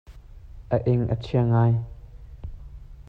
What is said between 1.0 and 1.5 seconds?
a chia